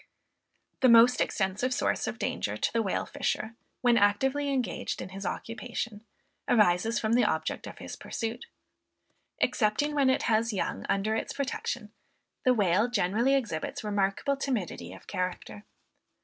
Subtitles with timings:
[0.79, 5.27] The most extensive source of danger to the whale fisher, when actively engaged in his
[5.27, 6.03] occupation,
[6.49, 8.47] arises from the object of his pursuit.
[9.41, 11.91] Excepting when it has young under its protection,
[12.43, 15.65] the whale generally exhibits remarkable timidity of character.